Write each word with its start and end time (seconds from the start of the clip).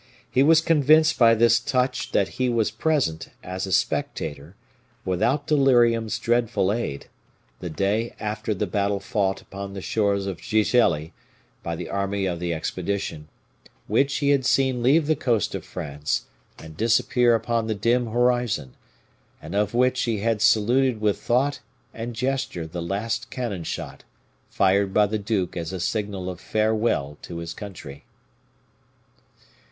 He 0.31 0.41
was 0.41 0.61
convinced 0.61 1.19
by 1.19 1.35
this 1.35 1.59
touch 1.59 2.11
that 2.11 2.27
he 2.29 2.49
was 2.49 2.71
present, 2.71 3.27
as 3.43 3.67
a 3.67 3.71
spectator, 3.71 4.55
without 5.05 5.45
delirium's 5.45 6.17
dreadful 6.17 6.73
aid, 6.73 7.05
the 7.59 7.69
day 7.69 8.15
after 8.19 8.55
the 8.55 8.65
battle 8.65 8.99
fought 8.99 9.43
upon 9.43 9.73
the 9.73 9.79
shores 9.81 10.25
of 10.25 10.41
Gigelli 10.41 11.13
by 11.61 11.75
the 11.75 11.87
army 11.87 12.25
of 12.25 12.39
the 12.39 12.51
expedition, 12.51 13.27
which 13.85 14.15
he 14.17 14.29
had 14.31 14.43
seen 14.43 14.81
leave 14.81 15.05
the 15.05 15.15
coast 15.15 15.53
of 15.53 15.63
France 15.63 16.25
and 16.57 16.75
disappear 16.75 17.35
upon 17.35 17.67
the 17.67 17.75
dim 17.75 18.07
horizon, 18.07 18.73
and 19.39 19.53
of 19.53 19.75
which 19.75 20.01
he 20.05 20.17
had 20.21 20.41
saluted 20.41 20.99
with 20.99 21.19
thought 21.21 21.59
and 21.93 22.15
gesture 22.15 22.65
the 22.65 22.81
last 22.81 23.29
cannon 23.29 23.63
shot 23.63 24.03
fired 24.49 24.95
by 24.95 25.05
the 25.05 25.19
duke 25.19 25.55
as 25.55 25.71
a 25.71 25.79
signal 25.79 26.27
of 26.27 26.39
farewell 26.41 27.19
to 27.21 27.37
his 27.37 27.53
country. 27.53 28.03